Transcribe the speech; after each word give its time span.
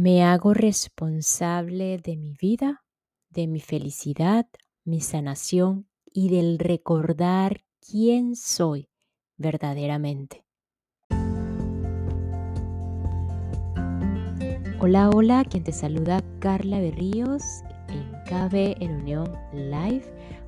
Me 0.00 0.22
hago 0.22 0.54
responsable 0.54 1.98
de 1.98 2.16
mi 2.16 2.32
vida, 2.40 2.84
de 3.30 3.48
mi 3.48 3.58
felicidad, 3.58 4.46
mi 4.84 5.00
sanación 5.00 5.88
y 6.04 6.28
del 6.28 6.60
recordar 6.60 7.64
quién 7.80 8.36
soy 8.36 8.88
verdaderamente. 9.38 10.44
Hola, 14.78 15.10
hola, 15.10 15.44
quien 15.44 15.64
te 15.64 15.72
saluda 15.72 16.22
Carla 16.38 16.78
Berríos 16.78 17.42
en 17.88 18.12
KB 18.26 18.80
en 18.80 19.00
Unión 19.00 19.32
Live, 19.52 20.04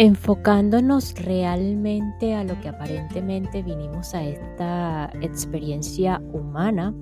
Enfocándonos 0.00 1.12
realmente 1.16 2.34
a 2.34 2.42
lo 2.42 2.58
que 2.62 2.70
aparentemente 2.70 3.62
vinimos 3.62 4.14
a 4.14 4.24
esta 4.24 5.10
experiencia 5.20 6.22
humana, 6.32 6.94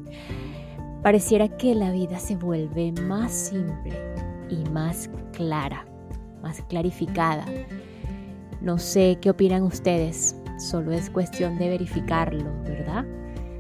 pareciera 1.05 1.47
que 1.47 1.77
la 1.77 1.93
vida 1.93 2.19
se 2.19 2.35
vuelve 2.35 2.91
más 3.03 3.31
simple 3.31 3.97
y 4.51 4.69
más 4.71 5.09
clara, 5.33 5.87
más 6.43 6.61
clarificada. 6.63 7.45
No 8.61 8.79
sé 8.79 9.17
qué 9.21 9.31
opinan 9.31 9.63
ustedes, 9.63 10.35
solo 10.59 10.91
es 10.91 11.09
cuestión 11.09 11.57
de 11.57 11.69
verificarlo, 11.69 12.51
¿verdad? 12.65 13.05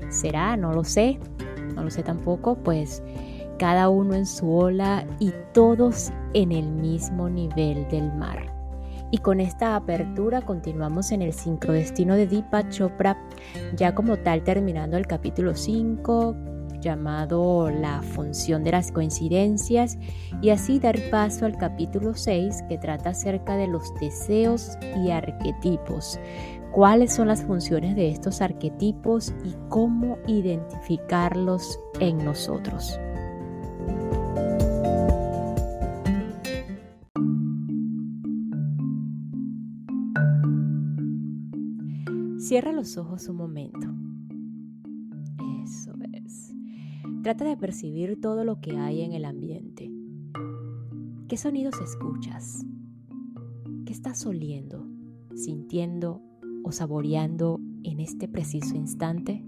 ¿Será? 0.08 0.56
No 0.56 0.73
lo 0.73 0.83
sé, 0.83 1.20
no 1.77 1.84
lo 1.84 1.91
sé 1.92 2.02
tampoco, 2.02 2.56
pues 2.56 3.05
cada 3.56 3.89
uno 3.89 4.14
en 4.14 4.27
su 4.27 4.52
ola 4.52 5.06
y 5.20 5.33
todos 5.55 6.11
en 6.34 6.50
el 6.50 6.67
mismo 6.67 7.28
nivel 7.28 7.86
del 7.89 8.12
mar. 8.14 8.58
Y 9.11 9.19
con 9.19 9.41
esta 9.41 9.75
apertura 9.75 10.42
continuamos 10.42 11.12
en 11.12 11.23
el 11.23 11.33
sincrodestino 11.33 12.14
de 12.14 12.27
Deepak 12.27 12.69
Chopra, 12.70 13.17
ya 13.75 13.95
como 13.95 14.19
tal 14.19 14.42
terminando 14.45 14.97
el 14.97 15.06
capítulo 15.06 15.55
5 15.55 16.37
llamado 16.81 17.70
La 17.70 18.03
función 18.03 18.62
de 18.64 18.73
las 18.73 18.92
coincidencias 18.92 19.98
y 20.41 20.51
así 20.51 20.79
dar 20.79 20.98
paso 21.11 21.47
al 21.47 21.56
capítulo 21.56 22.14
6 22.14 22.64
que 22.69 22.79
trata 22.79 23.11
acerca 23.11 23.56
de 23.56 23.67
los 23.67 23.92
deseos 24.01 24.77
y 25.05 25.11
arquetipos. 25.11 26.19
¿Cuáles 26.73 27.14
son 27.14 27.29
las 27.29 27.42
funciones 27.42 27.97
de 27.97 28.11
estos 28.11 28.41
arquetipos 28.41 29.33
y 29.45 29.55
cómo 29.69 30.19
identificarlos 30.27 31.81
en 31.98 32.19
nosotros? 32.19 33.01
Cierra 42.48 42.73
los 42.73 42.97
ojos 42.97 43.29
un 43.29 43.36
momento. 43.36 43.86
Eso 45.63 45.92
es. 46.14 46.55
Trata 47.23 47.45
de 47.45 47.59
percibir 47.59 48.23
todo 48.23 48.42
lo 48.42 48.63
que 48.63 48.79
hay 48.79 49.03
en 49.03 49.13
el 49.13 49.27
ambiente. 49.27 49.92
¿Qué 51.29 51.37
sonidos 51.37 51.79
escuchas? 51.79 52.64
¿Qué 53.85 53.92
estás 53.92 54.25
oliendo, 54.25 54.87
sintiendo 55.35 56.23
o 56.64 56.73
saboreando 56.73 57.61
en 57.83 58.01
este 58.01 58.29
preciso 58.29 58.75
instante? 58.75 59.45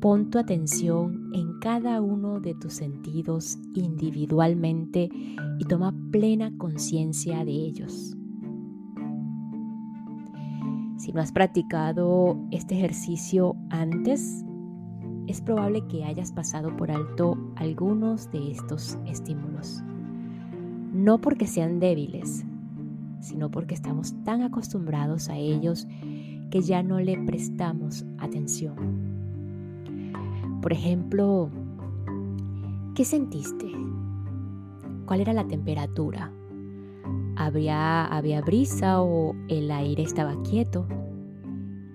Pon 0.00 0.30
tu 0.30 0.38
atención 0.38 1.30
en 1.34 1.58
cada 1.58 2.00
uno 2.00 2.40
de 2.40 2.54
tus 2.54 2.72
sentidos 2.72 3.58
individualmente 3.74 5.10
y 5.58 5.64
toma 5.66 5.94
plena 6.10 6.56
conciencia 6.56 7.44
de 7.44 7.52
ellos. 7.52 8.17
Si 11.08 11.14
no 11.14 11.22
has 11.22 11.32
practicado 11.32 12.36
este 12.50 12.76
ejercicio 12.76 13.56
antes, 13.70 14.44
es 15.26 15.40
probable 15.40 15.86
que 15.86 16.04
hayas 16.04 16.32
pasado 16.32 16.76
por 16.76 16.90
alto 16.90 17.38
algunos 17.56 18.30
de 18.30 18.50
estos 18.50 18.98
estímulos. 19.06 19.82
No 20.92 21.18
porque 21.18 21.46
sean 21.46 21.80
débiles, 21.80 22.44
sino 23.20 23.50
porque 23.50 23.72
estamos 23.72 24.22
tan 24.24 24.42
acostumbrados 24.42 25.30
a 25.30 25.36
ellos 25.38 25.88
que 26.50 26.60
ya 26.60 26.82
no 26.82 27.00
le 27.00 27.16
prestamos 27.16 28.04
atención. 28.18 28.76
Por 30.60 30.74
ejemplo, 30.74 31.48
¿qué 32.94 33.06
sentiste? 33.06 33.72
¿Cuál 35.06 35.22
era 35.22 35.32
la 35.32 35.46
temperatura? 35.46 36.30
¿Había, 37.40 38.04
había 38.04 38.40
brisa 38.40 39.00
o 39.00 39.32
el 39.46 39.70
aire 39.70 40.02
estaba 40.02 40.42
quieto? 40.42 40.88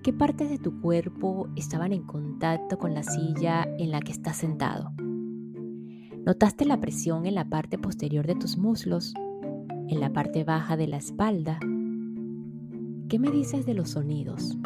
¿Qué 0.02 0.10
partes 0.10 0.48
de 0.48 0.56
tu 0.56 0.80
cuerpo 0.80 1.50
estaban 1.54 1.92
en 1.92 2.04
contacto 2.04 2.78
con 2.78 2.94
la 2.94 3.02
silla 3.02 3.68
en 3.78 3.90
la 3.90 4.00
que 4.00 4.12
estás 4.12 4.38
sentado? 4.38 4.92
¿Notaste 6.24 6.64
la 6.64 6.80
presión 6.80 7.26
en 7.26 7.34
la 7.34 7.50
parte 7.50 7.76
posterior 7.76 8.26
de 8.26 8.36
tus 8.36 8.56
muslos? 8.56 9.12
¿En 9.86 10.00
la 10.00 10.14
parte 10.14 10.44
baja 10.44 10.78
de 10.78 10.86
la 10.86 10.96
espalda? 10.96 11.58
¿Qué 13.10 13.18
me 13.18 13.30
dices 13.30 13.66
de 13.66 13.74
los 13.74 13.90
sonidos? 13.90 14.56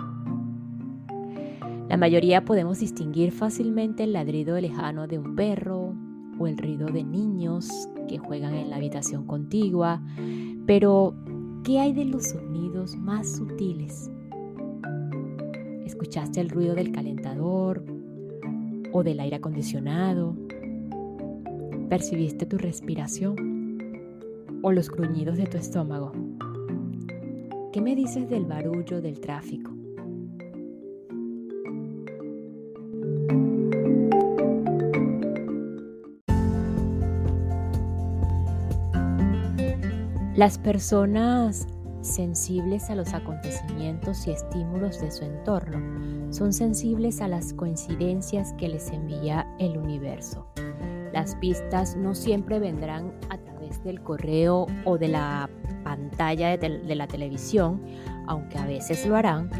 La 1.88 1.96
mayoría 1.96 2.44
podemos 2.44 2.78
distinguir 2.78 3.32
fácilmente 3.32 4.04
el 4.04 4.12
ladrido 4.12 4.56
lejano 4.60 5.08
de 5.08 5.18
un 5.18 5.34
perro 5.34 5.96
o 6.38 6.46
el 6.46 6.56
ruido 6.56 6.86
de 6.86 7.04
niños 7.04 7.68
que 8.08 8.18
juegan 8.18 8.54
en 8.54 8.70
la 8.70 8.76
habitación 8.76 9.26
contigua, 9.26 10.02
pero, 10.66 11.14
¿qué 11.64 11.80
hay 11.80 11.92
de 11.92 12.04
los 12.04 12.28
sonidos 12.28 12.96
más 12.96 13.36
sutiles? 13.36 14.10
¿Escuchaste 15.84 16.40
el 16.40 16.50
ruido 16.50 16.74
del 16.74 16.92
calentador 16.92 17.84
o 18.92 19.02
del 19.02 19.20
aire 19.20 19.36
acondicionado? 19.36 20.36
¿Percibiste 21.88 22.44
tu 22.46 22.58
respiración 22.58 23.78
o 24.62 24.72
los 24.72 24.90
gruñidos 24.90 25.38
de 25.38 25.46
tu 25.46 25.56
estómago? 25.56 26.12
¿Qué 27.72 27.80
me 27.80 27.96
dices 27.96 28.28
del 28.28 28.44
barullo 28.44 29.00
del 29.00 29.20
tráfico? 29.20 29.67
Las 40.38 40.56
personas 40.56 41.66
sensibles 42.00 42.90
a 42.90 42.94
los 42.94 43.12
acontecimientos 43.12 44.24
y 44.28 44.30
estímulos 44.30 45.00
de 45.00 45.10
su 45.10 45.24
entorno 45.24 46.32
son 46.32 46.52
sensibles 46.52 47.20
a 47.20 47.26
las 47.26 47.52
coincidencias 47.52 48.52
que 48.52 48.68
les 48.68 48.88
envía 48.92 49.52
el 49.58 49.76
universo. 49.76 50.46
Las 51.12 51.34
pistas 51.34 51.96
no 51.96 52.14
siempre 52.14 52.60
vendrán 52.60 53.14
a 53.30 53.38
través 53.38 53.82
del 53.82 54.00
correo 54.00 54.68
o 54.84 54.96
de 54.96 55.08
la 55.08 55.50
pantalla 55.82 56.56
de, 56.56 56.94
la 56.94 57.08
televisión, 57.08 57.82
aunque 58.28 58.58
a 58.58 58.66
veces 58.66 59.04
lo 59.08 59.16
harán, 59.16 59.50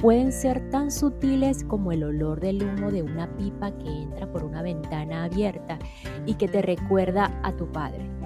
pueden 0.00 0.30
ser 0.30 0.70
tan 0.70 0.92
sutiles 0.92 1.64
como 1.64 1.90
el 1.90 2.04
olor 2.04 2.38
del 2.38 2.62
humo 2.62 2.92
de 2.92 3.02
una 3.02 3.26
pipa 3.36 3.72
que 3.72 3.88
entra 3.88 4.30
por 4.30 4.44
una 4.44 4.62
ventana 4.62 5.24
abierta 5.24 5.80
y 6.26 6.34
que 6.34 6.46
te 6.46 6.62
recuerda 6.62 7.40
a 7.42 7.56
tu 7.56 7.72
padre 7.72 8.17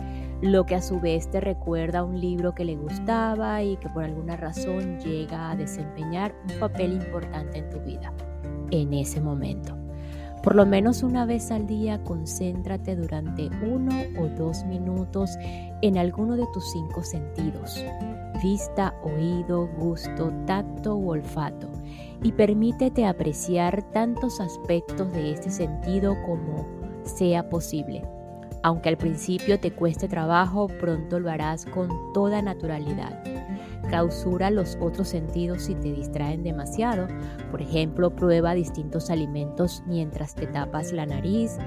lo 0.43 0.67
que 0.67 0.75
a 0.75 0.83
su 0.83 0.99
vez 1.01 1.31
te 1.31 1.41
recuerda 1.41 2.03
un 2.03 2.21
libro 2.21 2.53
que 2.53 2.65
le 2.65 2.75
gustaba 2.75 3.63
y 3.63 3.77
que 3.77 3.89
por 3.89 4.03
alguna 4.03 4.37
razón 4.37 4.99
llega 4.99 5.53
a 5.53 5.57
desempeñar 5.57 6.35
un 6.51 6.59
papel 6.59 6.95
importante 6.95 7.59
en 7.59 7.71
tu 7.71 7.79
vida 7.81 8.13
en 8.73 8.93
ese 8.93 9.21
momento. 9.21 9.77
Por 10.43 10.57
lo 10.57 10.67
menos 10.67 11.05
una 11.05 11.25
vez 11.25 11.53
al 11.53 11.69
día 11.69 12.03
concéntrate 12.03 12.97
durante 12.97 13.49
uno 13.65 13.95
o 14.21 14.27
dos 14.37 14.65
minutos 14.65 15.31
en 15.81 15.97
alguno 15.97 16.37
de 16.37 16.47
tus 16.53 16.73
cinco 16.73 17.05
sentidos. 17.05 17.85
vista, 18.43 18.93
oído, 19.05 19.69
gusto, 19.79 20.33
tacto 20.47 20.97
u 20.97 21.11
olfato 21.11 21.71
y 22.25 22.33
permítete 22.33 23.07
apreciar 23.07 23.85
tantos 23.93 24.41
aspectos 24.41 25.13
de 25.13 25.31
este 25.31 25.49
sentido 25.49 26.17
como 26.27 26.67
sea 27.05 27.49
posible. 27.49 28.03
Aunque 28.63 28.89
al 28.89 28.97
principio 28.97 29.59
te 29.59 29.73
cueste 29.73 30.09
trabajo, 30.09 30.69
pronto 30.69 31.19
lo 31.19 31.31
harás 31.31 31.67
con 31.67 31.91
toda 32.13 32.43
naturalidad. 32.43 33.23
Clausura 33.89 34.51
los 34.51 34.79
otros 34.81 35.09
sentidos 35.09 35.63
si 35.63 35.75
te 35.75 35.93
distraen 35.93 36.45
demasiado. 36.45 37.09
Por 37.51 37.61
ejemplo, 37.61 38.15
prueba 38.15 38.55
distintos 38.55 39.11
alimentos 39.11 39.83
mientras 39.87 40.35
te 40.35 40.47
tapas 40.47 40.93
la 40.93 41.07
nariz 41.07 41.59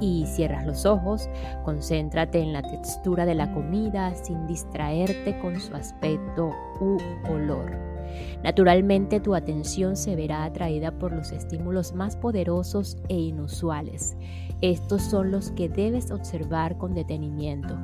y 0.00 0.26
cierras 0.26 0.64
los 0.64 0.86
ojos. 0.86 1.28
Concéntrate 1.64 2.40
en 2.40 2.52
la 2.52 2.62
textura 2.62 3.26
de 3.26 3.34
la 3.34 3.52
comida 3.52 4.14
sin 4.14 4.46
distraerte 4.46 5.38
con 5.40 5.60
su 5.60 5.74
aspecto 5.74 6.52
u 6.80 6.98
olor. 7.28 7.93
Naturalmente 8.42 9.20
tu 9.20 9.34
atención 9.34 9.96
se 9.96 10.16
verá 10.16 10.44
atraída 10.44 10.98
por 10.98 11.12
los 11.12 11.32
estímulos 11.32 11.94
más 11.94 12.16
poderosos 12.16 12.96
e 13.08 13.16
inusuales. 13.16 14.16
Estos 14.60 15.02
son 15.02 15.30
los 15.30 15.50
que 15.50 15.68
debes 15.68 16.10
observar 16.10 16.78
con 16.78 16.94
detenimiento. 16.94 17.76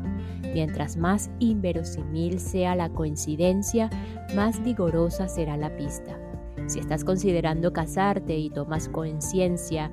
Mientras 0.54 0.96
más 0.96 1.30
inverosímil 1.38 2.40
sea 2.40 2.74
la 2.74 2.88
coincidencia, 2.88 3.90
más 4.34 4.62
vigorosa 4.62 5.28
será 5.28 5.56
la 5.56 5.76
pista. 5.76 6.18
Si 6.66 6.78
estás 6.78 7.04
considerando 7.04 7.72
casarte 7.72 8.36
y 8.36 8.50
tomas 8.50 8.88
conciencia 8.88 9.90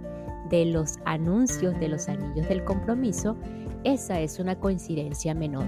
de 0.49 0.65
los 0.65 0.97
anuncios 1.05 1.79
de 1.79 1.89
los 1.89 2.07
anillos 2.07 2.47
del 2.47 2.63
compromiso, 2.63 3.35
esa 3.83 4.19
es 4.19 4.39
una 4.39 4.59
coincidencia 4.59 5.33
menor, 5.33 5.67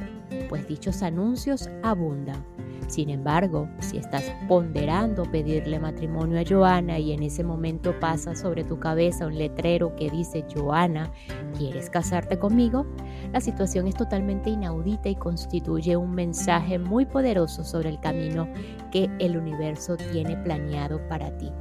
pues 0.49 0.67
dichos 0.67 1.03
anuncios 1.03 1.69
abundan. 1.83 2.43
Sin 2.89 3.11
embargo, 3.11 3.69
si 3.77 3.97
estás 3.97 4.23
ponderando 4.47 5.23
pedirle 5.23 5.79
matrimonio 5.79 6.39
a 6.39 6.43
Joana 6.43 6.97
y 6.97 7.11
en 7.11 7.21
ese 7.21 7.43
momento 7.43 7.93
pasa 7.99 8.35
sobre 8.35 8.63
tu 8.63 8.79
cabeza 8.79 9.27
un 9.27 9.37
letrero 9.37 9.95
que 9.95 10.09
dice 10.09 10.43
Joana, 10.51 11.11
¿quieres 11.55 11.91
casarte 11.91 12.39
conmigo? 12.39 12.87
La 13.31 13.41
situación 13.41 13.87
es 13.87 13.93
totalmente 13.93 14.49
inaudita 14.49 15.07
y 15.07 15.15
constituye 15.15 15.97
un 15.97 16.15
mensaje 16.15 16.79
muy 16.79 17.05
poderoso 17.05 17.63
sobre 17.63 17.89
el 17.89 17.99
camino 17.99 18.47
que 18.91 19.07
el 19.19 19.37
universo 19.37 19.95
tiene 20.11 20.35
planeado 20.37 20.99
para 21.07 21.37
ti. 21.37 21.51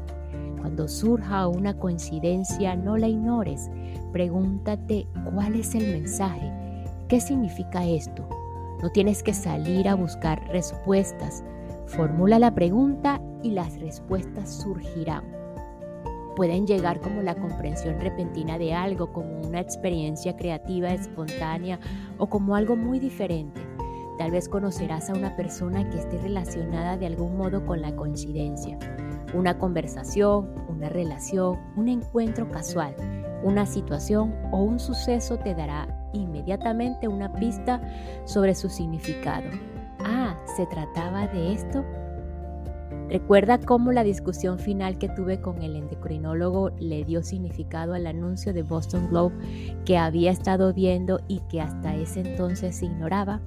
Cuando 0.58 0.88
surja 0.88 1.46
una 1.46 1.76
coincidencia, 1.76 2.74
no 2.74 2.96
la 2.96 3.06
ignores. 3.06 3.70
Pregúntate 4.12 5.06
cuál 5.34 5.56
es 5.56 5.74
el 5.74 5.92
mensaje. 5.92 6.50
¿Qué 7.06 7.20
significa 7.20 7.84
esto? 7.84 8.37
No 8.82 8.90
tienes 8.90 9.24
que 9.24 9.34
salir 9.34 9.88
a 9.88 9.96
buscar 9.96 10.46
respuestas. 10.48 11.42
Formula 11.86 12.38
la 12.38 12.54
pregunta 12.54 13.20
y 13.42 13.50
las 13.50 13.80
respuestas 13.80 14.62
surgirán. 14.62 15.24
Pueden 16.36 16.66
llegar 16.66 17.00
como 17.00 17.22
la 17.22 17.34
comprensión 17.34 17.98
repentina 17.98 18.56
de 18.56 18.74
algo, 18.74 19.12
como 19.12 19.40
una 19.40 19.58
experiencia 19.58 20.36
creativa 20.36 20.90
espontánea 20.90 21.80
o 22.18 22.28
como 22.28 22.54
algo 22.54 22.76
muy 22.76 23.00
diferente. 23.00 23.60
Tal 24.18 24.30
vez 24.30 24.48
conocerás 24.48 25.10
a 25.10 25.14
una 25.14 25.34
persona 25.34 25.90
que 25.90 25.98
esté 25.98 26.18
relacionada 26.18 26.96
de 26.96 27.06
algún 27.06 27.36
modo 27.36 27.66
con 27.66 27.80
la 27.80 27.96
coincidencia. 27.96 28.78
Una 29.34 29.58
conversación, 29.58 30.54
una 30.68 30.88
relación, 30.88 31.58
un 31.76 31.88
encuentro 31.88 32.48
casual, 32.48 32.94
una 33.42 33.66
situación 33.66 34.34
o 34.52 34.58
un 34.58 34.78
suceso 34.80 35.38
te 35.38 35.54
dará 35.54 35.88
inmediatamente 36.12 37.08
una 37.08 37.32
pista 37.32 37.80
sobre 38.24 38.54
su 38.54 38.68
significado. 38.68 39.48
Ah, 40.04 40.36
¿se 40.56 40.66
trataba 40.66 41.26
de 41.28 41.52
esto? 41.52 41.84
Recuerda 43.08 43.58
cómo 43.58 43.90
la 43.90 44.04
discusión 44.04 44.58
final 44.58 44.98
que 44.98 45.08
tuve 45.08 45.40
con 45.40 45.62
el 45.62 45.76
endocrinólogo 45.76 46.70
le 46.78 47.04
dio 47.04 47.22
significado 47.22 47.94
al 47.94 48.06
anuncio 48.06 48.52
de 48.52 48.62
Boston 48.62 49.08
Globe 49.08 49.34
que 49.86 49.96
había 49.96 50.30
estado 50.30 50.74
viendo 50.74 51.20
y 51.26 51.40
que 51.48 51.62
hasta 51.62 51.96
ese 51.96 52.20
entonces 52.20 52.82
ignoraba. 52.82 53.40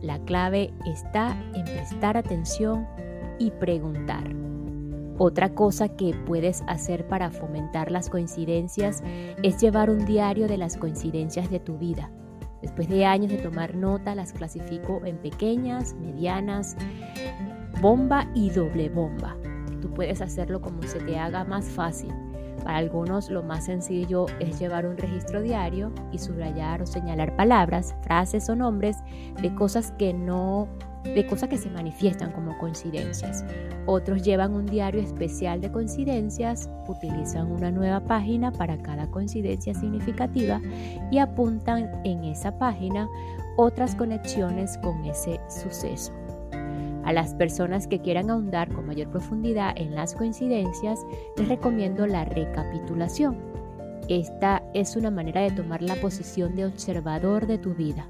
La 0.00 0.18
clave 0.20 0.72
está 0.86 1.36
en 1.54 1.64
prestar 1.64 2.16
atención 2.16 2.86
y 3.38 3.50
preguntar. 3.50 4.24
Otra 5.18 5.54
cosa 5.54 5.88
que 5.88 6.12
puedes 6.26 6.62
hacer 6.66 7.06
para 7.06 7.30
fomentar 7.30 7.90
las 7.90 8.10
coincidencias 8.10 9.02
es 9.42 9.60
llevar 9.60 9.90
un 9.90 10.04
diario 10.04 10.48
de 10.48 10.58
las 10.58 10.76
coincidencias 10.76 11.50
de 11.50 11.60
tu 11.60 11.78
vida. 11.78 12.10
Después 12.62 12.88
de 12.88 13.04
años 13.04 13.30
de 13.30 13.38
tomar 13.38 13.76
nota, 13.76 14.14
las 14.14 14.32
clasifico 14.32 15.02
en 15.04 15.18
pequeñas, 15.18 15.94
medianas, 15.94 16.76
bomba 17.80 18.28
y 18.34 18.50
doble 18.50 18.88
bomba. 18.88 19.36
Tú 19.80 19.92
puedes 19.92 20.20
hacerlo 20.20 20.60
como 20.60 20.82
se 20.82 20.98
te 21.00 21.18
haga 21.18 21.44
más 21.44 21.66
fácil. 21.66 22.12
Para 22.64 22.78
algunos 22.78 23.30
lo 23.30 23.42
más 23.42 23.66
sencillo 23.66 24.26
es 24.40 24.58
llevar 24.58 24.86
un 24.86 24.96
registro 24.96 25.42
diario 25.42 25.92
y 26.10 26.18
subrayar 26.18 26.82
o 26.82 26.86
señalar 26.86 27.36
palabras, 27.36 27.94
frases 28.02 28.48
o 28.48 28.56
nombres 28.56 28.96
de 29.40 29.54
cosas 29.54 29.92
que 29.92 30.14
no 30.14 30.68
de 31.04 31.26
cosas 31.26 31.48
que 31.48 31.58
se 31.58 31.70
manifiestan 31.70 32.32
como 32.32 32.56
coincidencias. 32.58 33.44
Otros 33.86 34.22
llevan 34.22 34.54
un 34.54 34.66
diario 34.66 35.00
especial 35.00 35.60
de 35.60 35.70
coincidencias, 35.70 36.70
utilizan 36.88 37.52
una 37.52 37.70
nueva 37.70 38.00
página 38.00 38.50
para 38.50 38.78
cada 38.78 39.06
coincidencia 39.10 39.74
significativa 39.74 40.60
y 41.10 41.18
apuntan 41.18 41.90
en 42.04 42.24
esa 42.24 42.58
página 42.58 43.08
otras 43.56 43.94
conexiones 43.94 44.78
con 44.78 45.04
ese 45.04 45.40
suceso. 45.48 46.12
A 47.04 47.12
las 47.12 47.34
personas 47.34 47.86
que 47.86 48.00
quieran 48.00 48.30
ahondar 48.30 48.72
con 48.72 48.86
mayor 48.86 49.10
profundidad 49.10 49.74
en 49.76 49.94
las 49.94 50.14
coincidencias, 50.14 51.00
les 51.36 51.48
recomiendo 51.48 52.06
la 52.06 52.24
recapitulación. 52.24 53.36
Esta 54.08 54.62
es 54.72 54.96
una 54.96 55.10
manera 55.10 55.42
de 55.42 55.50
tomar 55.50 55.82
la 55.82 55.96
posición 55.96 56.54
de 56.54 56.64
observador 56.64 57.46
de 57.46 57.58
tu 57.58 57.74
vida 57.74 58.08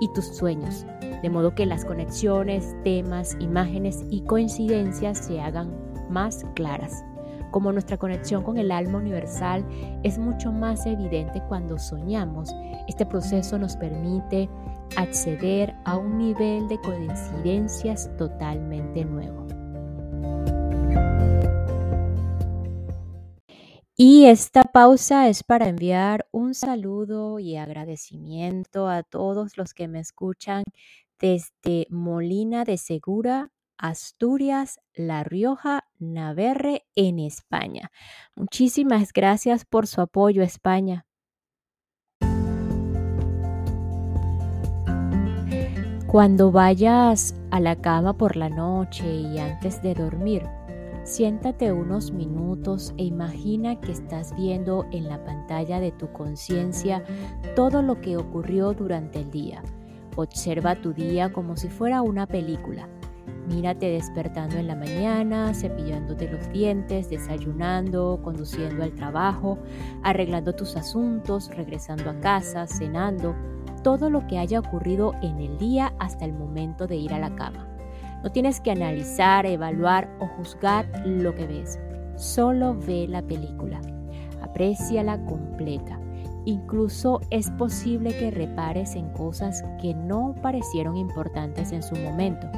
y 0.00 0.10
tus 0.14 0.26
sueños, 0.26 0.86
de 1.22 1.30
modo 1.30 1.54
que 1.54 1.66
las 1.66 1.84
conexiones, 1.84 2.74
temas, 2.82 3.36
imágenes 3.40 4.04
y 4.10 4.22
coincidencias 4.22 5.18
se 5.18 5.40
hagan 5.40 5.72
más 6.10 6.44
claras. 6.54 7.04
Como 7.50 7.70
nuestra 7.70 7.98
conexión 7.98 8.42
con 8.42 8.56
el 8.56 8.72
alma 8.72 8.98
universal 8.98 9.64
es 10.02 10.18
mucho 10.18 10.50
más 10.52 10.86
evidente 10.86 11.42
cuando 11.48 11.78
soñamos, 11.78 12.50
este 12.88 13.04
proceso 13.04 13.58
nos 13.58 13.76
permite 13.76 14.48
acceder 14.96 15.74
a 15.84 15.98
un 15.98 16.18
nivel 16.18 16.66
de 16.68 16.80
coincidencias 16.80 18.10
totalmente 18.16 19.04
nuevo. 19.04 19.46
Y 23.94 24.24
esta 24.24 24.64
pausa 24.64 25.28
es 25.28 25.44
para 25.44 25.68
enviar 25.68 26.26
un 26.32 26.54
saludo 26.54 27.38
y 27.38 27.56
agradecimiento 27.56 28.88
a 28.88 29.02
todos 29.02 29.58
los 29.58 29.74
que 29.74 29.86
me 29.86 30.00
escuchan 30.00 30.64
desde 31.22 31.86
Molina 31.88 32.64
de 32.64 32.76
Segura, 32.76 33.52
Asturias, 33.78 34.80
La 34.92 35.22
Rioja, 35.22 35.84
Navarre, 35.98 36.84
en 36.96 37.20
España. 37.20 37.92
Muchísimas 38.34 39.12
gracias 39.12 39.64
por 39.64 39.86
su 39.86 40.00
apoyo, 40.00 40.42
España. 40.42 41.06
Cuando 46.08 46.50
vayas 46.50 47.34
a 47.50 47.60
la 47.60 47.80
cama 47.80 48.18
por 48.18 48.36
la 48.36 48.50
noche 48.50 49.06
y 49.06 49.38
antes 49.38 49.80
de 49.80 49.94
dormir, 49.94 50.42
Siéntate 51.04 51.72
unos 51.72 52.12
minutos 52.12 52.94
e 52.96 53.02
imagina 53.02 53.80
que 53.80 53.90
estás 53.90 54.36
viendo 54.36 54.86
en 54.92 55.08
la 55.08 55.24
pantalla 55.24 55.80
de 55.80 55.90
tu 55.90 56.12
conciencia 56.12 57.04
todo 57.56 57.82
lo 57.82 58.00
que 58.00 58.16
ocurrió 58.16 58.72
durante 58.72 59.18
el 59.18 59.30
día. 59.32 59.64
Observa 60.16 60.74
tu 60.74 60.92
día 60.92 61.32
como 61.32 61.56
si 61.56 61.68
fuera 61.68 62.02
una 62.02 62.26
película. 62.26 62.88
Mírate 63.48 63.86
despertando 63.86 64.56
en 64.56 64.66
la 64.66 64.76
mañana, 64.76 65.52
cepillándote 65.54 66.30
los 66.30 66.48
dientes, 66.52 67.08
desayunando, 67.10 68.20
conduciendo 68.22 68.84
al 68.84 68.94
trabajo, 68.94 69.58
arreglando 70.02 70.54
tus 70.54 70.76
asuntos, 70.76 71.48
regresando 71.54 72.10
a 72.10 72.20
casa, 72.20 72.66
cenando, 72.66 73.34
todo 73.82 74.10
lo 74.10 74.26
que 74.26 74.38
haya 74.38 74.60
ocurrido 74.60 75.14
en 75.22 75.40
el 75.40 75.58
día 75.58 75.92
hasta 75.98 76.24
el 76.24 76.34
momento 76.34 76.86
de 76.86 76.96
ir 76.96 77.12
a 77.14 77.18
la 77.18 77.34
cama. 77.34 77.68
No 78.22 78.30
tienes 78.30 78.60
que 78.60 78.70
analizar, 78.70 79.46
evaluar 79.46 80.08
o 80.20 80.26
juzgar 80.26 80.86
lo 81.04 81.34
que 81.34 81.46
ves. 81.46 81.80
Solo 82.16 82.76
ve 82.86 83.08
la 83.08 83.22
película. 83.22 83.80
Apréciala 84.40 85.24
completa. 85.24 85.98
Incluso 86.44 87.20
es 87.30 87.50
posible 87.52 88.16
que 88.16 88.30
repares 88.30 88.96
en 88.96 89.10
cosas 89.10 89.62
que 89.80 89.94
no 89.94 90.34
parecieron 90.42 90.96
importantes 90.96 91.70
en 91.72 91.82
su 91.82 91.94
momento. 91.96 92.48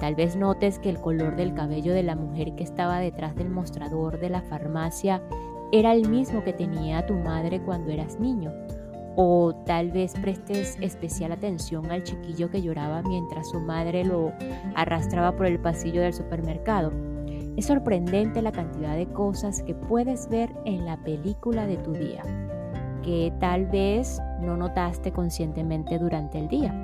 Tal 0.00 0.14
vez 0.14 0.36
notes 0.36 0.78
que 0.78 0.90
el 0.90 1.00
color 1.00 1.36
del 1.36 1.54
cabello 1.54 1.92
de 1.92 2.02
la 2.02 2.16
mujer 2.16 2.54
que 2.56 2.64
estaba 2.64 2.98
detrás 2.98 3.36
del 3.36 3.50
mostrador 3.50 4.18
de 4.18 4.30
la 4.30 4.42
farmacia 4.42 5.22
era 5.70 5.92
el 5.92 6.08
mismo 6.08 6.42
que 6.42 6.52
tenía 6.52 7.06
tu 7.06 7.14
madre 7.14 7.60
cuando 7.60 7.90
eras 7.90 8.18
niño 8.18 8.50
O 9.16 9.54
tal 9.66 9.90
vez 9.90 10.14
prestes 10.14 10.78
especial 10.80 11.32
atención 11.32 11.90
al 11.90 12.04
chiquillo 12.04 12.50
que 12.50 12.62
lloraba 12.62 13.02
mientras 13.02 13.50
su 13.50 13.60
madre 13.60 14.04
lo 14.04 14.32
arrastraba 14.74 15.36
por 15.36 15.46
el 15.46 15.60
pasillo 15.60 16.00
del 16.00 16.14
supermercado. 16.14 16.92
Es 17.56 17.66
sorprendente 17.66 18.40
la 18.40 18.52
cantidad 18.52 18.96
de 18.96 19.08
cosas 19.08 19.62
que 19.64 19.74
puedes 19.74 20.28
ver 20.28 20.54
en 20.64 20.86
la 20.86 20.96
película 21.02 21.66
de 21.66 21.76
tu 21.78 21.92
día, 21.92 22.22
que 23.08 23.32
tal 23.40 23.64
vez 23.64 24.20
no 24.42 24.58
notaste 24.58 25.12
conscientemente 25.12 25.98
durante 25.98 26.38
el 26.38 26.46
día. 26.46 26.74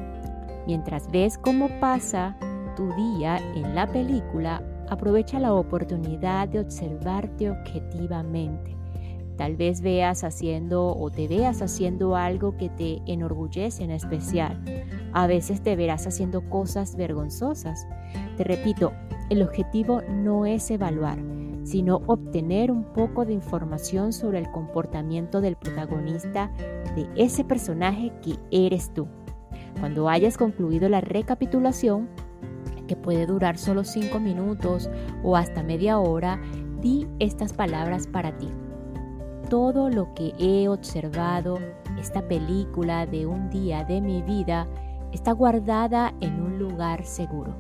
Mientras 0.66 1.11
ves 1.11 1.37
cómo 1.37 1.69
pasa 1.81 2.35
tu 2.76 2.90
día 2.95 3.37
en 3.54 3.75
la 3.75 3.87
película, 3.87 4.62
aprovecha 4.88 5.38
la 5.38 5.52
oportunidad 5.52 6.49
de 6.49 6.61
observarte 6.61 7.50
objetivamente. 7.50 8.75
Tal 9.37 9.57
vez 9.57 9.83
veas 9.83 10.25
haciendo 10.25 10.97
o 10.97 11.11
te 11.11 11.28
veas 11.28 11.61
haciendo 11.61 12.16
algo 12.16 12.57
que 12.57 12.71
te 12.71 13.02
enorgullece 13.04 13.85
en 13.85 13.90
especial. 13.90 14.64
A 15.12 15.26
veces 15.26 15.61
te 15.61 15.76
verás 15.76 16.07
haciendo 16.07 16.49
cosas 16.49 16.97
vergonzosas. 16.97 17.87
Te 18.38 18.45
repito, 18.45 18.93
el 19.28 19.43
objetivo 19.43 20.00
no 20.09 20.47
es 20.47 20.71
evaluar, 20.71 21.19
sino 21.64 22.02
obtener 22.06 22.71
un 22.71 22.85
poco 22.85 23.25
de 23.25 23.33
información 23.33 24.12
sobre 24.12 24.38
el 24.38 24.50
comportamiento 24.50 25.40
del 25.40 25.56
protagonista 25.56 26.52
de 26.94 27.09
ese 27.16 27.42
personaje 27.42 28.12
que 28.23 28.38
eres 28.50 28.92
tú. 28.94 29.09
Cuando 29.80 30.09
hayas 30.09 30.38
concluido 30.38 30.88
la 30.88 31.00
recapitulación, 31.00 32.09
que 32.87 32.97
puede 32.97 33.26
durar 33.26 33.56
solo 33.56 33.83
5 33.83 34.21
minutos 34.21 34.90
o 35.23 35.37
hasta 35.37 35.62
media 35.62 35.99
hora, 35.99 36.40
di 36.80 37.06
estas 37.18 37.54
palabras 37.54 38.06
para 38.06 38.37
ti. 38.37 38.50
Todo 39.49 39.88
lo 39.88 40.12
que 40.14 40.35
he 40.38 40.68
observado, 40.68 41.59
esta 41.99 42.26
película 42.28 43.06
de 43.06 43.26
un 43.26 43.50
día 43.50 43.85
de 43.85 44.00
mi 44.00 44.23
vida, 44.23 44.68
está 45.12 45.33
guardada 45.33 46.14
en 46.21 46.40
un 46.42 46.59
lugar 46.59 47.04
seguro. 47.04 47.54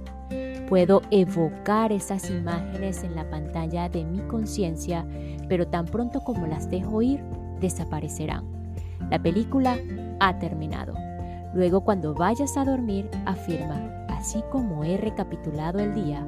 Puedo 0.68 1.02
evocar 1.10 1.92
esas 1.92 2.30
imágenes 2.30 3.04
en 3.04 3.14
la 3.14 3.28
pantalla 3.28 3.88
de 3.88 4.04
mi 4.04 4.20
conciencia, 4.20 5.06
pero 5.48 5.66
tan 5.66 5.84
pronto 5.84 6.20
como 6.20 6.46
las 6.46 6.70
dejo 6.70 7.02
ir, 7.02 7.22
desaparecerán. 7.60 8.44
La 9.10 9.22
película 9.22 9.76
ha 10.20 10.38
terminado. 10.38 10.94
Luego 11.54 11.82
cuando 11.82 12.14
vayas 12.14 12.56
a 12.56 12.64
dormir, 12.64 13.08
afirma, 13.26 14.06
así 14.08 14.42
como 14.50 14.84
he 14.84 14.96
recapitulado 14.96 15.78
el 15.78 15.94
día, 15.94 16.26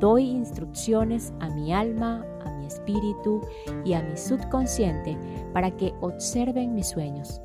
doy 0.00 0.24
instrucciones 0.30 1.32
a 1.40 1.48
mi 1.50 1.72
alma, 1.72 2.24
a 2.44 2.50
mi 2.52 2.66
espíritu 2.66 3.42
y 3.84 3.92
a 3.92 4.02
mi 4.02 4.16
subconsciente 4.16 5.16
para 5.52 5.70
que 5.70 5.92
observen 6.00 6.74
mis 6.74 6.88
sueños. 6.88 7.42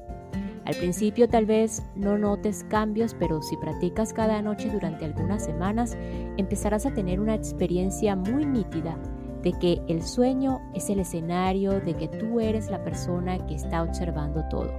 Al 0.65 0.75
principio 0.75 1.27
tal 1.27 1.45
vez 1.45 1.83
no 1.95 2.17
notes 2.17 2.65
cambios, 2.69 3.15
pero 3.19 3.41
si 3.41 3.57
practicas 3.57 4.13
cada 4.13 4.41
noche 4.41 4.69
durante 4.69 5.03
algunas 5.03 5.43
semanas, 5.43 5.97
empezarás 6.37 6.85
a 6.85 6.93
tener 6.93 7.19
una 7.19 7.35
experiencia 7.35 8.15
muy 8.15 8.45
nítida 8.45 8.97
de 9.41 9.51
que 9.53 9.81
el 9.89 10.01
sueño 10.01 10.61
es 10.73 10.89
el 10.89 10.99
escenario, 10.99 11.81
de 11.81 11.95
que 11.95 12.07
tú 12.07 12.39
eres 12.39 12.71
la 12.71 12.81
persona 12.81 13.45
que 13.45 13.55
está 13.55 13.83
observando 13.83 14.43
todo. 14.49 14.71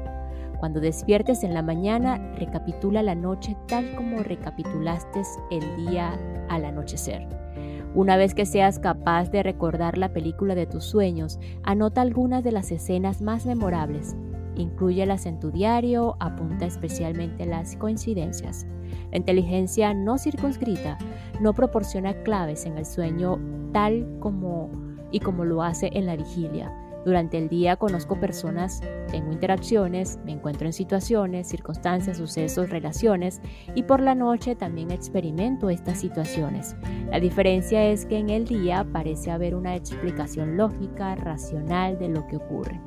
Cuando 0.58 0.80
despiertes 0.80 1.44
en 1.44 1.52
la 1.52 1.60
mañana, 1.60 2.16
recapitula 2.38 3.02
la 3.02 3.14
noche 3.14 3.54
tal 3.68 3.94
como 3.94 4.22
recapitulaste 4.22 5.20
el 5.50 5.86
día 5.86 6.18
al 6.48 6.64
anochecer. 6.64 7.28
Una 7.94 8.16
vez 8.16 8.34
que 8.34 8.46
seas 8.46 8.78
capaz 8.78 9.30
de 9.30 9.42
recordar 9.42 9.98
la 9.98 10.14
película 10.14 10.54
de 10.54 10.66
tus 10.66 10.84
sueños, 10.84 11.38
anota 11.62 12.00
algunas 12.00 12.42
de 12.42 12.52
las 12.52 12.72
escenas 12.72 13.20
más 13.20 13.44
memorables. 13.44 14.16
Incluyelas 14.56 15.26
en 15.26 15.40
tu 15.40 15.50
diario, 15.50 16.16
apunta 16.20 16.66
especialmente 16.66 17.46
las 17.46 17.76
coincidencias. 17.76 18.66
La 19.11 19.18
inteligencia 19.18 19.94
no 19.94 20.18
circunscrita 20.18 20.99
no 21.40 21.52
proporciona 21.52 22.14
claves 22.23 22.66
en 22.66 22.78
el 22.78 22.87
sueño 22.87 23.38
tal 23.73 24.18
como 24.20 24.70
y 25.11 25.20
como 25.20 25.44
lo 25.44 25.62
hace 25.62 25.90
en 25.92 26.06
la 26.06 26.16
vigilia 26.16 26.73
durante 27.04 27.37
el 27.37 27.50
día 27.50 27.76
conozco 27.76 28.18
personas, 28.18 28.80
tengo 29.11 29.30
interacciones, 29.30 30.18
me 30.25 30.32
encuentro 30.32 30.66
en 30.66 30.73
situaciones, 30.73 31.46
circunstancias, 31.46 32.16
sucesos, 32.16 32.70
relaciones 32.70 33.42
y 33.75 33.82
por 33.82 34.00
la 34.00 34.14
noche 34.14 34.56
también 34.56 34.90
experimento 34.90 35.68
estas 35.68 36.00
situaciones. 36.00 36.75
La 37.11 37.20
diferencia 37.20 37.84
es 37.84 38.06
que 38.06 38.16
en 38.16 38.30
el 38.30 38.46
día 38.46 38.87
parece 38.90 39.30
haber 39.30 39.54
una 39.54 39.76
explicación 39.76 40.56
lógica, 40.56 41.14
racional 41.14 41.99
de 41.99 42.08
lo 42.08 42.26
que 42.26 42.37
ocurre. 42.37 42.80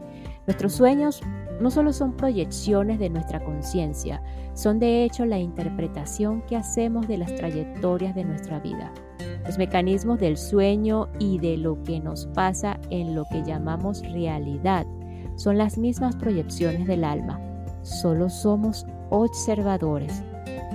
Nuestros 0.47 0.74
sueños 0.74 1.21
no 1.59 1.71
solo 1.71 1.93
son 1.93 2.13
proyecciones 2.13 2.99
de 2.99 3.09
nuestra 3.09 3.43
conciencia, 3.43 4.21
son 4.53 4.79
de 4.79 5.03
hecho 5.03 5.25
la 5.25 5.39
interpretación 5.39 6.41
que 6.43 6.55
hacemos 6.55 7.07
de 7.07 7.17
las 7.17 7.33
trayectorias 7.35 8.15
de 8.15 8.23
nuestra 8.23 8.59
vida. 8.59 8.91
Los 9.45 9.57
mecanismos 9.57 10.19
del 10.19 10.37
sueño 10.37 11.07
y 11.19 11.39
de 11.39 11.57
lo 11.57 11.81
que 11.83 11.99
nos 11.99 12.27
pasa 12.27 12.79
en 12.89 13.15
lo 13.15 13.25
que 13.31 13.43
llamamos 13.43 14.01
realidad 14.01 14.85
son 15.35 15.57
las 15.57 15.77
mismas 15.77 16.15
proyecciones 16.15 16.87
del 16.87 17.03
alma, 17.03 17.39
solo 17.81 18.29
somos 18.29 18.85
observadores. 19.09 20.23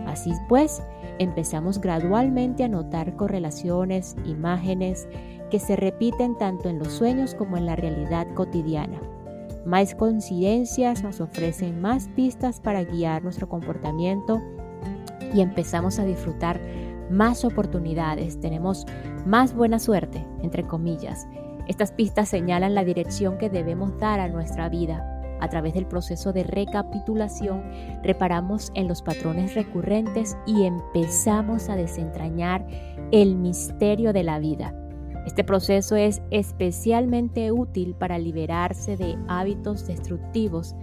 Así 0.07 0.33
pues, 0.49 0.83
empezamos 1.19 1.81
gradualmente 1.81 2.65
a 2.65 2.69
notar 2.69 3.15
correlaciones, 3.17 4.17
imágenes 4.25 5.09
que 5.51 5.59
se 5.59 5.77
repiten 5.77 6.37
tanto 6.39 6.69
en 6.69 6.79
los 6.79 6.89
sueños 6.89 7.35
como 7.35 7.57
en 7.57 7.67
la 7.67 7.77
realidad 7.77 8.27
cotidiana. 8.35 8.99
Más 9.65 9.95
coincidencias 9.95 11.03
nos 11.05 11.21
ofrecen 11.21 11.81
más 11.81 12.09
pistas 12.17 12.61
para 12.61 12.83
guiar 12.83 13.23
nuestro 13.23 13.49
comportamiento 13.49 14.43
y 15.33 15.41
empezamos 15.41 15.99
a 15.99 16.05
disfrutar 16.05 16.61
más 17.11 17.45
oportunidades, 17.45 18.41
tenemos 18.41 18.87
más 19.25 19.55
buena 19.55 19.79
suerte, 19.79 20.27
entre 20.43 20.67
comillas. 20.67 21.29
Estas 21.69 21.93
pistas 21.93 22.29
señalan 22.29 22.75
la 22.75 22.85
dirección 22.85 23.39
que 23.39 23.51
debemos 23.51 23.97
dar 23.99 24.19
a 24.19 24.29
nuestra 24.29 24.69
vida. 24.69 25.09
A 25.41 25.49
través 25.49 25.75
del 25.75 25.87
proceso 25.87 26.33
de 26.33 26.45
recapitulación, 26.45 27.63
reparamos 28.03 28.73
en 28.75 28.89
los 28.89 29.03
patrones 29.03 29.55
recurrentes 29.55 30.37
y 30.47 30.65
empezamos 30.65 31.69
a 31.69 31.77
desentrañar 31.77 32.67
el 33.13 33.37
misterio 33.37 34.13
de 34.13 34.23
la 34.23 34.39
vida. 34.39 34.75
Este 35.27 35.45
proceso 35.45 35.97
es 35.97 36.23
especialmente 36.31 37.53
útil 37.53 37.95
para 37.95 38.19
liberarse 38.19 38.97
de 38.97 39.17
hábitos 39.29 39.87
destructivos. 39.87 40.75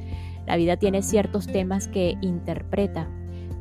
La 0.45 0.55
vida 0.55 0.77
tiene 0.77 1.01
ciertos 1.01 1.47
temas 1.47 1.87
que 1.87 2.17
interpreta, 2.21 3.09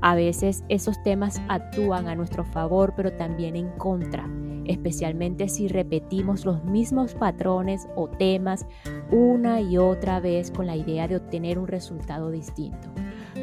a 0.00 0.14
veces 0.14 0.64
esos 0.68 1.02
temas 1.02 1.42
actúan 1.48 2.06
a 2.06 2.14
nuestro 2.14 2.44
favor, 2.44 2.94
pero 2.96 3.12
también 3.12 3.56
en 3.56 3.68
contra, 3.70 4.28
especialmente 4.64 5.48
si 5.48 5.66
repetimos 5.66 6.44
los 6.44 6.64
mismos 6.64 7.14
patrones 7.14 7.88
o 7.96 8.08
temas 8.08 8.64
una 9.10 9.60
y 9.60 9.76
otra 9.76 10.20
vez 10.20 10.52
con 10.52 10.66
la 10.66 10.76
idea 10.76 11.08
de 11.08 11.16
obtener 11.16 11.58
un 11.58 11.66
resultado 11.66 12.30
distinto. 12.30 12.88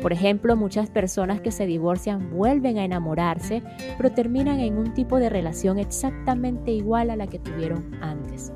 Por 0.02 0.14
ejemplo, 0.14 0.56
muchas 0.56 0.90
personas 0.90 1.42
que 1.42 1.52
se 1.52 1.66
divorcian 1.66 2.30
vuelven 2.30 2.78
a 2.78 2.86
enamorarse, 2.86 3.64
pero 3.98 4.12
terminan 4.12 4.60
en 4.60 4.78
un 4.78 4.94
tipo 4.94 5.18
de 5.18 5.30
relación 5.30 5.80
exactamente 5.80 6.72
igual 6.72 7.10
a 7.10 7.16
la 7.16 7.28
que 7.28 7.40
tuvieron 7.40 7.96
antes. 8.02 8.54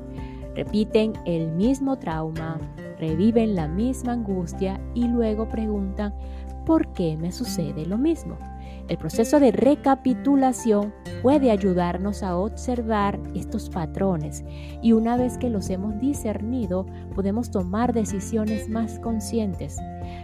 Repiten 0.54 1.12
el 1.26 1.50
mismo 1.52 1.98
trauma, 1.98 2.60
reviven 2.98 3.54
la 3.54 3.66
misma 3.66 4.12
angustia 4.12 4.80
y 4.94 5.08
luego 5.08 5.48
preguntan, 5.48 6.14
¿por 6.66 6.92
qué 6.92 7.16
me 7.16 7.32
sucede 7.32 7.86
lo 7.86 7.98
mismo? 7.98 8.36
El 8.88 8.98
proceso 8.98 9.38
de 9.38 9.52
recapitulación 9.52 10.92
puede 11.22 11.50
ayudarnos 11.50 12.22
a 12.24 12.36
observar 12.36 13.20
estos 13.34 13.70
patrones 13.70 14.44
y 14.82 14.92
una 14.92 15.16
vez 15.16 15.38
que 15.38 15.48
los 15.48 15.70
hemos 15.70 15.98
discernido 16.00 16.86
podemos 17.14 17.50
tomar 17.50 17.92
decisiones 17.92 18.68
más 18.68 18.98
conscientes. 18.98 19.78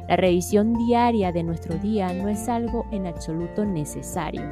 La 0.09 0.17
revisión 0.17 0.75
diaria 0.75 1.33
de 1.33 1.43
nuestro 1.43 1.77
día 1.79 2.13
no 2.13 2.29
es 2.29 2.49
algo 2.49 2.87
en 2.93 3.07
absoluto 3.07 3.65
necesario, 3.65 4.43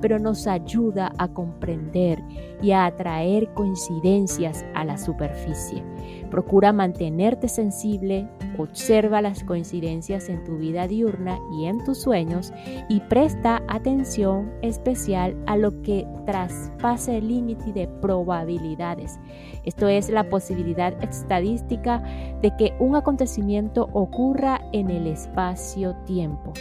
pero 0.00 0.18
nos 0.18 0.46
ayuda 0.46 1.12
a 1.18 1.28
comprender 1.28 2.22
y 2.60 2.72
a 2.72 2.86
atraer 2.86 3.52
coincidencias 3.54 4.64
a 4.74 4.84
la 4.84 4.98
superficie. 4.98 5.82
Procura 6.30 6.72
mantenerte 6.72 7.48
sensible, 7.48 8.28
observa 8.58 9.22
las 9.22 9.44
coincidencias 9.44 10.28
en 10.28 10.42
tu 10.44 10.56
vida 10.56 10.88
diurna 10.88 11.38
y 11.52 11.66
en 11.66 11.82
tus 11.84 12.02
sueños 12.02 12.52
y 12.88 13.00
presta 13.00 13.62
atención 13.68 14.52
especial 14.62 15.36
a 15.46 15.56
lo 15.56 15.80
que 15.82 16.06
traspase 16.26 17.18
el 17.18 17.28
límite 17.28 17.72
de 17.72 17.88
probabilidades. 17.88 19.18
Esto 19.64 19.88
es 19.88 20.10
la 20.10 20.28
posibilidad 20.28 20.92
estadística 21.02 22.02
de 22.42 22.54
que 22.56 22.74
un 22.78 22.96
acontecimiento 22.96 23.88
ocurra 23.92 24.60
en 24.72 24.83
el 24.90 25.06
espacio-tiempo. 25.06 26.52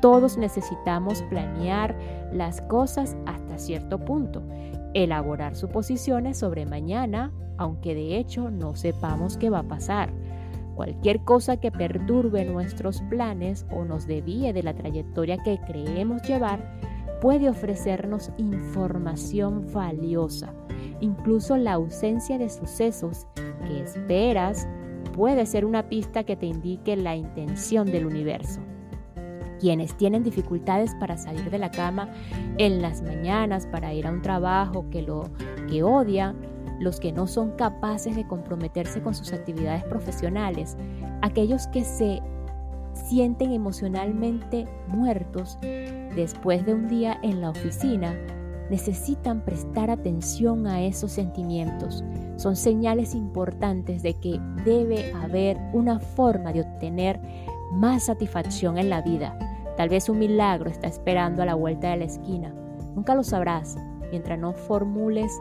Todos 0.00 0.36
necesitamos 0.36 1.22
planear 1.22 1.96
las 2.32 2.60
cosas 2.62 3.16
hasta 3.26 3.58
cierto 3.58 3.98
punto, 3.98 4.42
elaborar 4.94 5.56
suposiciones 5.56 6.38
sobre 6.38 6.66
mañana, 6.66 7.32
aunque 7.58 7.94
de 7.94 8.18
hecho 8.18 8.50
no 8.50 8.76
sepamos 8.76 9.36
qué 9.36 9.50
va 9.50 9.60
a 9.60 9.68
pasar. 9.68 10.12
Cualquier 10.74 11.24
cosa 11.24 11.56
que 11.56 11.72
perturbe 11.72 12.44
nuestros 12.44 13.00
planes 13.08 13.64
o 13.70 13.84
nos 13.84 14.06
desvíe 14.06 14.52
de 14.52 14.62
la 14.62 14.74
trayectoria 14.74 15.38
que 15.42 15.58
creemos 15.66 16.22
llevar 16.22 16.60
puede 17.22 17.48
ofrecernos 17.48 18.30
información 18.36 19.66
valiosa. 19.72 20.52
Incluso 21.00 21.56
la 21.56 21.72
ausencia 21.72 22.36
de 22.36 22.50
sucesos 22.50 23.26
que 23.66 23.80
esperas 23.80 24.68
puede 25.06 25.46
ser 25.46 25.64
una 25.64 25.88
pista 25.88 26.24
que 26.24 26.36
te 26.36 26.46
indique 26.46 26.96
la 26.96 27.16
intención 27.16 27.86
del 27.86 28.06
universo. 28.06 28.60
Quienes 29.58 29.96
tienen 29.96 30.22
dificultades 30.22 30.94
para 30.96 31.16
salir 31.16 31.50
de 31.50 31.58
la 31.58 31.70
cama 31.70 32.10
en 32.58 32.82
las 32.82 33.02
mañanas, 33.02 33.66
para 33.66 33.94
ir 33.94 34.06
a 34.06 34.10
un 34.10 34.22
trabajo 34.22 34.88
que 34.90 35.02
lo 35.02 35.30
que 35.68 35.82
odian, 35.82 36.36
los 36.78 37.00
que 37.00 37.12
no 37.12 37.26
son 37.26 37.52
capaces 37.52 38.14
de 38.16 38.26
comprometerse 38.26 39.00
con 39.00 39.14
sus 39.14 39.32
actividades 39.32 39.84
profesionales, 39.84 40.76
aquellos 41.22 41.66
que 41.68 41.84
se 41.84 42.20
sienten 42.92 43.52
emocionalmente 43.52 44.66
muertos 44.88 45.58
después 46.14 46.64
de 46.66 46.74
un 46.74 46.88
día 46.88 47.18
en 47.22 47.40
la 47.40 47.50
oficina, 47.50 48.14
necesitan 48.70 49.44
prestar 49.44 49.90
atención 49.90 50.66
a 50.66 50.82
esos 50.82 51.12
sentimientos. 51.12 52.04
Son 52.36 52.56
señales 52.56 53.14
importantes 53.14 54.02
de 54.02 54.14
que 54.14 54.40
debe 54.64 55.12
haber 55.12 55.58
una 55.72 55.98
forma 55.98 56.52
de 56.52 56.62
obtener 56.62 57.20
más 57.72 58.06
satisfacción 58.06 58.78
en 58.78 58.90
la 58.90 59.02
vida. 59.02 59.38
Tal 59.76 59.88
vez 59.88 60.08
un 60.08 60.18
milagro 60.18 60.70
está 60.70 60.88
esperando 60.88 61.42
a 61.42 61.46
la 61.46 61.54
vuelta 61.54 61.90
de 61.90 61.98
la 61.98 62.04
esquina. 62.04 62.54
Nunca 62.94 63.14
lo 63.14 63.22
sabrás 63.22 63.76
mientras 64.10 64.38
no 64.38 64.52
formules 64.52 65.32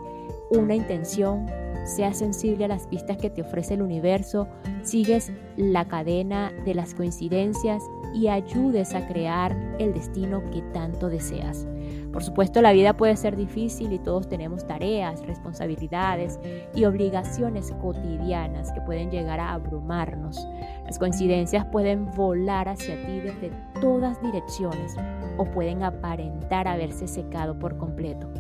una 0.50 0.76
intención, 0.76 1.46
seas 1.86 2.18
sensible 2.18 2.66
a 2.66 2.68
las 2.68 2.88
pistas 2.88 3.18
que 3.18 3.30
te 3.30 3.42
ofrece 3.42 3.76
el 3.76 3.82
universo, 3.82 4.48
sigues 4.84 5.32
la 5.56 5.86
cadena 5.86 6.52
de 6.66 6.74
las 6.74 6.94
coincidencias 6.94 7.84
y 8.14 8.28
ayudes 8.28 8.94
a 8.94 9.08
crear 9.08 9.56
el 9.80 9.94
destino 9.94 10.44
que 10.52 10.62
tanto 10.74 11.10
deseas. 11.10 11.68
Por 12.16 12.24
supuesto, 12.24 12.62
la 12.62 12.72
vida 12.72 12.94
puede 12.94 13.18
ser 13.18 13.36
difícil 13.36 13.92
y 13.92 14.00
todos 14.00 14.30
tenemos 14.30 14.66
tareas, 14.66 15.20
responsabilidades 15.28 16.40
y 16.74 16.86
obligaciones 16.86 17.74
cotidianas 17.82 18.72
que 18.72 18.80
pueden 18.80 19.12
llegar 19.12 19.42
a 19.42 19.52
abrumarnos. 19.52 20.48
Las 20.86 20.98
coincidencias 20.98 21.66
pueden 21.66 22.10
volar 22.12 22.70
hacia 22.70 22.96
ti 23.06 23.20
desde 23.20 23.52
todas 23.82 24.22
direcciones 24.22 24.96
o 25.38 25.44
pueden 25.44 25.84
aparentar 25.84 26.70
haberse 26.70 27.06
secado 27.10 27.60
por 27.60 27.76
completo. 27.76 28.32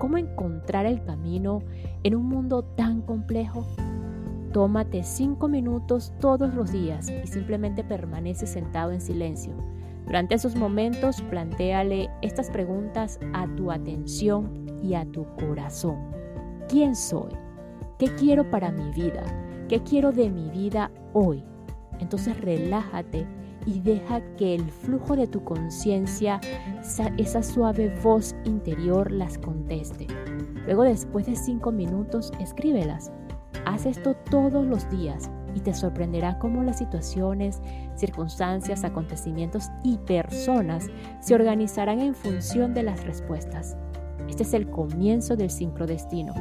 ¿Cómo 0.00 0.18
encontrar 0.18 0.84
el 0.84 1.04
camino 1.04 1.62
en 2.02 2.16
un 2.16 2.26
mundo 2.26 2.64
tan 2.64 3.02
complejo? 3.02 3.64
Tómate 4.52 5.04
cinco 5.04 5.46
minutos 5.46 6.12
todos 6.18 6.52
los 6.54 6.72
días 6.72 7.08
y 7.08 7.28
simplemente 7.28 7.84
permanece 7.84 8.48
sentado 8.48 8.90
en 8.90 9.00
silencio. 9.00 9.54
Durante 10.12 10.34
esos 10.34 10.54
momentos, 10.56 11.22
plantéale 11.30 12.10
estas 12.20 12.50
preguntas 12.50 13.18
a 13.32 13.46
tu 13.56 13.72
atención 13.72 14.66
y 14.82 14.92
a 14.92 15.06
tu 15.06 15.24
corazón. 15.36 15.96
¿Quién 16.68 16.94
soy? 16.94 17.32
¿Qué 17.98 18.14
quiero 18.16 18.50
para 18.50 18.70
mi 18.70 18.90
vida? 18.90 19.24
¿Qué 19.70 19.82
quiero 19.82 20.12
de 20.12 20.28
mi 20.28 20.50
vida 20.50 20.90
hoy? 21.14 21.42
Entonces 21.98 22.38
relájate 22.38 23.26
y 23.64 23.80
deja 23.80 24.20
que 24.36 24.54
el 24.54 24.70
flujo 24.70 25.16
de 25.16 25.28
tu 25.28 25.44
conciencia, 25.44 26.42
esa 27.16 27.42
suave 27.42 27.98
voz 28.02 28.36
interior, 28.44 29.10
las 29.10 29.38
conteste. 29.38 30.08
Luego, 30.66 30.82
después 30.82 31.24
de 31.24 31.36
cinco 31.36 31.72
minutos, 31.72 32.32
escríbelas. 32.38 33.10
Haz 33.64 33.86
esto 33.86 34.14
todos 34.30 34.66
los 34.66 34.90
días 34.90 35.30
y 35.54 35.60
te 35.60 35.74
sorprenderá 35.74 36.38
cómo 36.38 36.62
las 36.62 36.78
situaciones, 36.78 37.60
circunstancias, 37.94 38.84
acontecimientos 38.84 39.70
y 39.82 39.98
personas 39.98 40.88
se 41.20 41.34
organizarán 41.34 42.00
en 42.00 42.14
función 42.14 42.74
de 42.74 42.82
las 42.82 43.04
respuestas. 43.04 43.76
Este 44.28 44.42
es 44.42 44.54
el 44.54 44.70
comienzo 44.70 45.36
del 45.36 45.50
sincrodestino. 45.50 46.34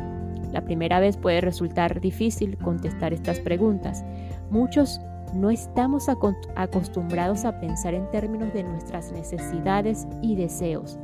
La 0.52 0.62
primera 0.62 1.00
vez 1.00 1.18
puede 1.18 1.42
resultar 1.42 2.02
difícil 2.02 2.58
contestar 2.58 3.14
estas 3.14 3.40
preguntas. 3.40 4.04
Muchos 4.50 5.00
no 5.34 5.50
estamos 5.50 6.10
acostumbrados 6.56 7.46
a 7.46 7.60
pensar 7.60 7.94
en 7.94 8.10
términos 8.12 8.54
de 8.54 8.64
nuestras 8.64 9.12
necesidades 9.12 10.08
y 10.22 10.36
deseos. 10.36 11.00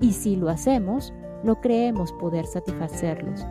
Y 0.00 0.12
si 0.12 0.36
lo 0.36 0.48
hacemos, 0.48 1.12
no 1.42 1.60
creemos 1.60 2.12
poder 2.12 2.46
satisfacerlos. 2.46 3.44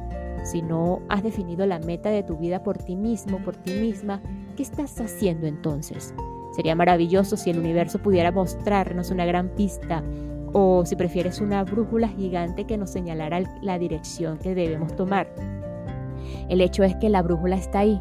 Si 0.45 0.61
no 0.61 1.01
has 1.09 1.23
definido 1.23 1.65
la 1.65 1.79
meta 1.79 2.09
de 2.09 2.23
tu 2.23 2.37
vida 2.37 2.63
por 2.63 2.77
ti 2.77 2.95
mismo, 2.95 3.39
por 3.39 3.55
ti 3.57 3.73
misma, 3.73 4.21
¿qué 4.55 4.63
estás 4.63 5.01
haciendo 5.01 5.47
entonces? 5.47 6.13
Sería 6.55 6.75
maravilloso 6.75 7.35
si 7.35 7.49
el 7.49 7.59
universo 7.59 7.99
pudiera 7.99 8.31
mostrarnos 8.31 9.11
una 9.11 9.25
gran 9.25 9.49
pista 9.49 10.03
o 10.53 10.85
si 10.85 10.95
prefieres 10.95 11.41
una 11.41 11.63
brújula 11.63 12.07
gigante 12.07 12.65
que 12.65 12.77
nos 12.77 12.91
señalara 12.91 13.41
la 13.61 13.77
dirección 13.77 14.37
que 14.37 14.55
debemos 14.55 14.95
tomar. 14.95 15.27
El 16.47 16.61
hecho 16.61 16.83
es 16.83 16.95
que 16.95 17.09
la 17.09 17.23
brújula 17.23 17.55
está 17.55 17.79
ahí, 17.79 17.99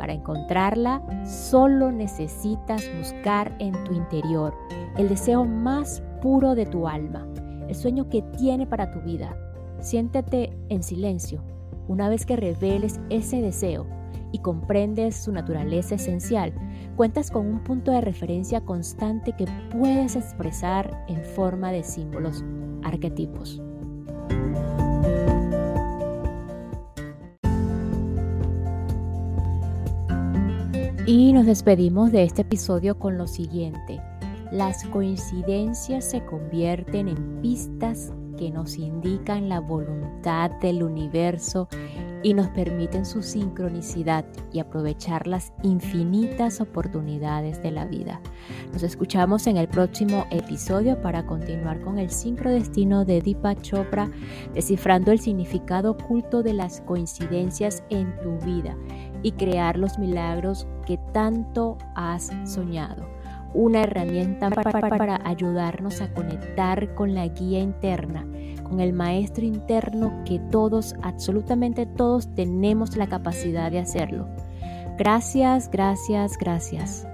para 0.00 0.14
encontrarla, 0.14 1.02
solo 1.26 1.92
necesitas 1.92 2.90
buscar 2.96 3.54
en 3.58 3.72
tu 3.84 3.92
interior 3.92 4.54
el 4.96 5.10
deseo 5.10 5.44
más 5.44 6.02
puro 6.22 6.54
de 6.54 6.64
tu 6.64 6.88
alma, 6.88 7.26
el 7.68 7.74
sueño 7.74 8.08
que 8.08 8.22
tiene 8.22 8.66
para 8.66 8.90
tu 8.90 9.00
vida. 9.00 9.36
Siéntete 9.80 10.56
en 10.70 10.82
silencio. 10.82 11.42
Una 11.90 12.08
vez 12.08 12.24
que 12.24 12.36
reveles 12.36 13.00
ese 13.10 13.42
deseo 13.42 13.84
y 14.30 14.38
comprendes 14.38 15.16
su 15.16 15.32
naturaleza 15.32 15.96
esencial, 15.96 16.52
cuentas 16.94 17.32
con 17.32 17.48
un 17.48 17.64
punto 17.64 17.90
de 17.90 18.00
referencia 18.00 18.60
constante 18.60 19.32
que 19.36 19.46
puedes 19.72 20.14
expresar 20.14 21.04
en 21.08 21.24
forma 21.24 21.72
de 21.72 21.82
símbolos, 21.82 22.44
arquetipos. 22.84 23.60
Y 31.08 31.32
nos 31.32 31.44
despedimos 31.44 32.12
de 32.12 32.22
este 32.22 32.42
episodio 32.42 33.00
con 33.00 33.18
lo 33.18 33.26
siguiente. 33.26 34.00
Las 34.52 34.84
coincidencias 34.84 36.04
se 36.04 36.24
convierten 36.24 37.08
en 37.08 37.40
pistas 37.42 38.12
que 38.40 38.50
nos 38.50 38.78
indican 38.78 39.50
la 39.50 39.60
voluntad 39.60 40.50
del 40.62 40.82
universo 40.82 41.68
y 42.22 42.32
nos 42.32 42.48
permiten 42.48 43.04
su 43.04 43.22
sincronicidad 43.22 44.24
y 44.50 44.60
aprovechar 44.60 45.26
las 45.26 45.52
infinitas 45.62 46.62
oportunidades 46.62 47.62
de 47.62 47.70
la 47.70 47.84
vida. 47.84 48.22
Nos 48.72 48.82
escuchamos 48.82 49.46
en 49.46 49.58
el 49.58 49.68
próximo 49.68 50.24
episodio 50.30 51.02
para 51.02 51.26
continuar 51.26 51.82
con 51.82 51.98
el 51.98 52.08
sincrodestino 52.08 53.04
de 53.04 53.20
Deepak 53.20 53.60
Chopra, 53.60 54.10
descifrando 54.54 55.12
el 55.12 55.20
significado 55.20 55.90
oculto 55.90 56.42
de 56.42 56.54
las 56.54 56.80
coincidencias 56.80 57.84
en 57.90 58.18
tu 58.22 58.38
vida 58.38 58.74
y 59.22 59.32
crear 59.32 59.76
los 59.76 59.98
milagros 59.98 60.66
que 60.86 60.98
tanto 61.12 61.76
has 61.94 62.32
soñado. 62.46 63.19
Una 63.52 63.82
herramienta 63.82 64.48
para, 64.50 65.20
ayudarnos 65.24 66.00
a 66.00 66.12
conectar 66.12 66.94
con 66.94 67.14
la 67.14 67.26
guía 67.28 67.60
interna, 67.60 68.26
con 68.62 68.80
el 68.80 68.92
maestro 68.92 69.44
interno 69.44 70.22
que 70.24 70.38
todos, 70.50 70.94
absolutamente 71.02 71.86
todos, 71.86 72.32
tenemos 72.34 72.96
la 72.96 73.08
capacidad 73.08 73.70
de 73.70 73.80
hacerlo. 73.80 74.28
Gracias, 74.96 75.70
gracias, 75.70 76.38
gracias. 76.38 77.06